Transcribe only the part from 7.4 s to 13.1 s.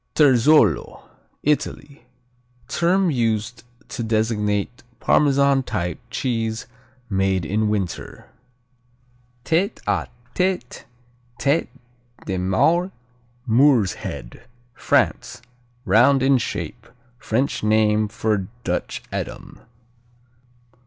in winter. Tête à Tête, Tête de Maure,